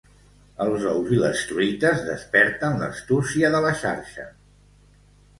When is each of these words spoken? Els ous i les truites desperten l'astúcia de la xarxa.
Els 0.63 0.85
ous 0.91 1.09
i 1.17 1.17
les 1.23 1.41
truites 1.49 1.99
desperten 2.07 2.81
l'astúcia 2.83 3.51
de 3.57 3.61
la 3.67 3.75
xarxa. 3.83 4.25